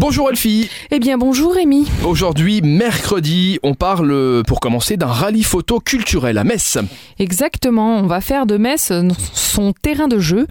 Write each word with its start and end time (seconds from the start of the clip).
Bonjour 0.00 0.30
Elfie. 0.30 0.70
Eh 0.90 0.98
bien 0.98 1.18
bonjour 1.18 1.52
Rémi. 1.52 1.86
Aujourd'hui, 2.06 2.62
mercredi, 2.62 3.58
on 3.62 3.74
parle 3.74 4.42
pour 4.46 4.58
commencer 4.58 4.96
d'un 4.96 5.08
rallye 5.08 5.42
photo 5.42 5.78
culturel 5.78 6.38
à 6.38 6.44
Metz. 6.44 6.78
Exactement, 7.18 7.98
on 7.98 8.06
va 8.06 8.22
faire 8.22 8.46
de 8.46 8.56
Metz 8.56 8.94
son 9.34 9.74
terrain 9.74 10.08
de 10.08 10.18
jeu 10.18 10.46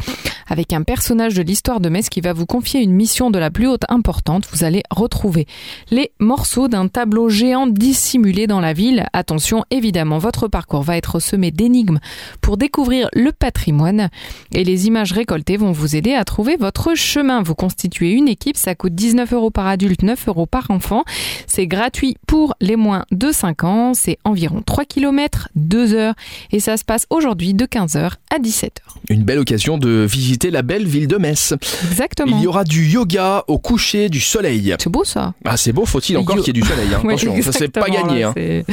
avec 0.49 0.73
un 0.73 0.81
personnage 0.81 1.35
de 1.35 1.41
l'histoire 1.41 1.79
de 1.79 1.89
Metz 1.89 2.09
qui 2.09 2.21
va 2.21 2.33
vous 2.33 2.46
confier 2.46 2.81
une 2.81 2.91
mission 2.91 3.29
de 3.29 3.39
la 3.39 3.51
plus 3.51 3.67
haute 3.67 3.85
importante. 3.88 4.47
Vous 4.51 4.63
allez 4.63 4.83
retrouver 4.89 5.46
les 5.92 6.12
morceaux 6.19 6.67
d'un 6.67 6.87
tableau 6.87 7.29
géant 7.29 7.67
dissimulé 7.67 8.47
dans 8.47 8.60
la 8.60 8.74
ville. 8.74 9.06
Attention, 9.13 9.63
évidemment, 9.70 10.17
votre 10.17 10.47
parcours 10.47 10.81
va 10.81 10.97
être 10.97 11.20
semé 11.20 11.51
d'énigmes 11.51 11.99
pour 12.42 12.57
découvrir 12.57 13.10
le 13.13 13.31
patrimoine 13.31 14.10
et 14.53 14.63
les 14.63 14.88
images 14.88 15.12
récoltées 15.12 15.57
vont 15.57 15.71
vous 15.71 15.96
aider 15.96 16.13
à 16.13 16.23
trouver 16.23 16.55
votre 16.55 16.95
chemin. 16.95 17.43
Vous 17.43 17.55
constituez 17.55 18.11
une 18.11 18.27
équipe, 18.27 18.57
ça 18.57 18.75
coûte 18.75 18.95
19 18.95 19.31
euros 19.34 19.52
par 19.52 19.67
adulte, 19.67 20.02
9 20.02 20.27
euros 20.27 20.45
par 20.45 20.71
enfant. 20.71 21.03
C'est 21.47 21.67
gratuit 21.67 22.17
pour 22.27 22.55
les 22.59 22.75
moins 22.75 23.05
de 23.11 23.31
5 23.31 23.63
ans. 23.63 23.93
C'est 23.93 24.17
environ 24.23 24.63
3 24.66 24.85
km, 24.85 25.49
2 25.55 25.93
heures 25.93 26.16
et 26.52 26.59
ça 26.59 26.77
se 26.77 26.84
passe 26.84 27.05
aujourd'hui 27.09 27.53
de 27.53 27.66
15h 27.66 28.13
à 28.31 28.39
17h. 28.39 28.70
Une 29.09 29.23
belle 29.23 29.39
occasion 29.39 29.77
de 29.77 30.05
visiter 30.09 30.38
la 30.48 30.61
belle 30.61 30.88
ville 30.88 31.07
de 31.07 31.17
Metz. 31.17 31.53
Exactement. 31.91 32.38
Il 32.38 32.43
y 32.43 32.48
aura 32.48 32.63
du 32.63 32.85
yoga 32.88 33.43
au 33.48 33.57
coucher 33.59 34.09
du 34.09 34.20
soleil. 34.21 34.75
C'est 34.79 34.89
beau 34.89 35.03
ça. 35.03 35.34
Ah 35.45 35.57
c'est 35.57 35.73
beau, 35.73 35.85
faut-il 35.85 36.17
encore 36.17 36.38
qu'il 36.38 36.48
y 36.48 36.49
ait 36.59 36.62
du 36.62 36.67
soleil. 36.67 36.88
Hein. 36.93 37.02
Ouais, 37.03 37.13
Attention, 37.15 37.41
ça 37.41 37.52
c'est 37.52 37.67
pas 37.70 37.89
gagné. 37.89 38.21
là, 38.21 38.29
hein. 38.29 38.34
c'est- 38.35 38.65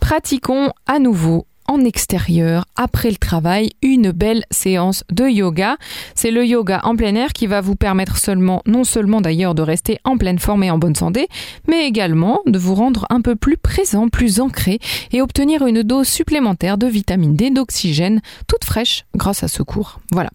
Pratiquons 0.00 0.70
à 0.86 0.98
nouveau 0.98 1.46
en 1.68 1.84
extérieur, 1.84 2.64
après 2.76 3.10
le 3.10 3.16
travail, 3.16 3.70
une 3.82 4.10
belle 4.10 4.44
séance 4.50 5.04
de 5.12 5.28
yoga. 5.28 5.76
C'est 6.14 6.30
le 6.30 6.44
yoga 6.44 6.80
en 6.84 6.96
plein 6.96 7.14
air 7.14 7.32
qui 7.32 7.46
va 7.46 7.60
vous 7.60 7.76
permettre 7.76 8.16
seulement, 8.16 8.62
non 8.66 8.84
seulement 8.84 9.20
d'ailleurs 9.20 9.54
de 9.54 9.62
rester 9.62 9.98
en 10.04 10.16
pleine 10.16 10.38
forme 10.38 10.64
et 10.64 10.70
en 10.70 10.78
bonne 10.78 10.94
santé, 10.94 11.28
mais 11.68 11.86
également 11.86 12.40
de 12.46 12.58
vous 12.58 12.74
rendre 12.74 13.06
un 13.10 13.20
peu 13.20 13.36
plus 13.36 13.58
présent, 13.58 14.08
plus 14.08 14.40
ancré 14.40 14.80
et 15.12 15.22
obtenir 15.22 15.66
une 15.66 15.82
dose 15.82 16.08
supplémentaire 16.08 16.78
de 16.78 16.86
vitamine 16.86 17.36
D, 17.36 17.50
d'oxygène, 17.50 18.22
toute 18.46 18.64
fraîche 18.64 19.04
grâce 19.14 19.42
à 19.42 19.48
ce 19.48 19.62
cours. 19.62 20.00
Voilà. 20.10 20.30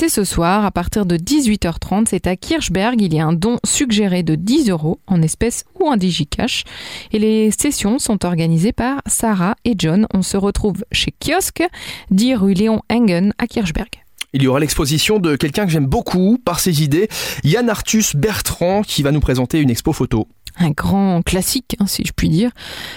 C'est 0.00 0.08
ce 0.08 0.24
soir, 0.24 0.64
à 0.64 0.70
partir 0.70 1.04
de 1.04 1.18
18h30, 1.18 2.06
c'est 2.08 2.26
à 2.26 2.34
Kirchberg. 2.34 3.02
Il 3.02 3.12
y 3.12 3.20
a 3.20 3.26
un 3.26 3.34
don 3.34 3.58
suggéré 3.66 4.22
de 4.22 4.34
10 4.34 4.70
euros 4.70 4.98
en 5.06 5.20
espèces 5.20 5.66
ou 5.78 5.88
en 5.88 5.98
digicash. 5.98 6.64
Et 7.12 7.18
les 7.18 7.50
sessions 7.50 7.98
sont 7.98 8.24
organisées 8.24 8.72
par 8.72 9.02
Sarah 9.04 9.56
et 9.66 9.74
John. 9.76 10.06
On 10.14 10.22
se 10.22 10.38
retrouve 10.38 10.86
chez 10.90 11.12
Kiosque, 11.12 11.64
10 12.12 12.34
rue 12.36 12.54
Léon 12.54 12.80
Engen 12.90 13.34
à 13.36 13.46
Kirchberg. 13.46 13.90
Il 14.32 14.42
y 14.42 14.46
aura 14.46 14.58
l'exposition 14.58 15.18
de 15.18 15.36
quelqu'un 15.36 15.66
que 15.66 15.70
j'aime 15.70 15.86
beaucoup 15.86 16.38
par 16.42 16.60
ses 16.60 16.82
idées, 16.82 17.10
Yann 17.44 17.68
Arthus 17.68 18.16
Bertrand, 18.16 18.80
qui 18.80 19.02
va 19.02 19.12
nous 19.12 19.20
présenter 19.20 19.60
une 19.60 19.68
expo 19.68 19.92
photo. 19.92 20.28
Un 20.56 20.70
grand 20.70 21.22
classique, 21.22 21.76
hein, 21.78 21.86
si 21.86 22.04
je 22.04 22.12
puis 22.12 22.28
dire. 22.28 22.50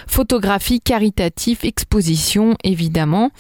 Photographie 0.08 0.82
caritative, 0.82 1.60
exposition, 1.64 2.56
évidemment. 2.64 3.32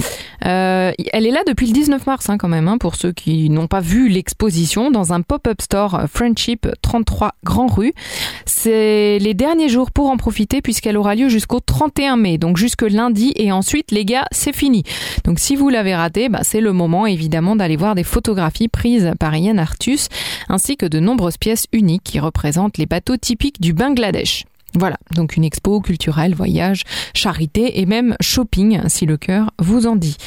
Euh, 0.46 0.92
elle 1.12 1.26
est 1.26 1.32
là 1.32 1.42
depuis 1.48 1.68
le 1.68 1.74
19 1.74 2.06
mars, 2.06 2.30
hein, 2.30 2.38
quand 2.38 2.48
même, 2.48 2.68
hein, 2.68 2.78
pour 2.78 2.96
ceux 2.96 3.12
qui 3.12 3.50
n'ont 3.50 3.68
pas 3.68 3.80
vu 3.80 4.10
l'exposition, 4.10 4.92
dans 4.92 5.14
un 5.14 5.22
pop-up 5.22 5.62
store 5.62 5.96
euh, 5.96 6.06
Friendship 6.08 6.68
33 6.82 7.36
Grand 7.44 7.68
Rue. 7.68 7.94
C'est 8.46 9.20
les 9.20 9.34
derniers 9.34 9.70
jours 9.70 9.92
pour 9.92 10.10
en 10.10 10.18
profiter, 10.18 10.62
puisqu'elle 10.62 10.98
aura 10.98 11.16
lieu 11.16 11.30
jusqu'au 11.30 11.60
31 11.60 12.18
mai, 12.18 12.38
donc 12.38 12.58
jusque 12.58 12.84
lundi, 12.84 13.34
et 13.36 13.52
ensuite, 13.52 13.92
les 13.92 14.06
gars, 14.06 14.26
c'est 14.32 14.56
fini. 14.56 14.84
Donc 15.24 15.40
si 15.40 15.56
vous 15.56 15.70
l'avez 15.70 15.96
raté, 15.96 16.30
bah, 16.30 16.42
c'est 16.44 16.62
le 16.62 16.74
moment, 16.74 17.06
évidemment, 17.06 17.56
d'aller 17.56 17.78
voir 17.78 17.96
des 17.96 18.04
photographies 18.04 18.68
prises 18.68 19.12
par 19.20 19.36
Yann 19.36 19.60
Arthus, 19.60 20.08
ainsi 20.50 20.78
que 20.78 20.86
de 20.86 21.00
nombreuses 21.00 21.38
pièces 21.38 21.68
uniques 21.72 22.04
qui 22.04 22.20
représentent 22.20 22.78
les 22.78 22.86
bateaux 22.86 23.18
typiques 23.18 23.62
du 23.62 23.74
Bangladesh. 23.74 24.46
Voilà, 24.76 24.98
donc 25.16 25.38
une 25.38 25.44
expo 25.44 25.82
culturelle, 25.82 26.34
voyage, 26.34 26.84
charité 27.14 27.80
et 27.80 27.86
même 27.86 28.16
shopping, 28.22 28.82
si 28.88 29.06
le 29.06 29.18
cœur 29.18 29.52
vous 29.60 29.86
en 29.86 29.96
dit. 29.96 30.18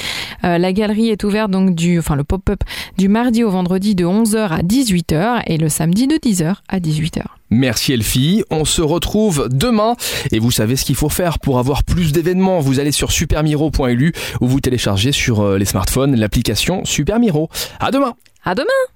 Euh, 0.44 0.58
la 0.58 0.72
galerie 0.72 1.08
est 1.08 1.24
ouverte 1.24 1.50
donc 1.50 1.74
du, 1.74 1.98
enfin 1.98 2.14
le 2.14 2.24
pop-up 2.24 2.62
du 2.96 3.08
mardi 3.08 3.42
au 3.42 3.50
vendredi 3.50 3.94
de 3.94 4.04
11h 4.04 4.48
à 4.48 4.62
18h 4.62 5.42
et 5.46 5.58
le 5.58 5.68
samedi 5.68 6.06
de 6.06 6.16
10h 6.16 6.56
à 6.68 6.78
18h. 6.78 7.22
Merci 7.50 7.92
Elfie, 7.92 8.42
on 8.50 8.64
se 8.64 8.82
retrouve 8.82 9.48
demain 9.50 9.94
et 10.32 10.38
vous 10.38 10.50
savez 10.50 10.76
ce 10.76 10.84
qu'il 10.84 10.96
faut 10.96 11.08
faire 11.08 11.38
pour 11.38 11.58
avoir 11.58 11.84
plus 11.84 12.12
d'événements. 12.12 12.60
Vous 12.60 12.80
allez 12.80 12.92
sur 12.92 13.12
supermiro.lu 13.12 14.12
ou 14.40 14.46
vous 14.46 14.60
téléchargez 14.60 15.12
sur 15.12 15.40
euh, 15.40 15.58
les 15.58 15.64
smartphones 15.64 16.16
l'application 16.16 16.84
Supermiro. 16.84 17.48
À 17.80 17.90
demain 17.90 18.14
À 18.44 18.54
demain! 18.54 18.95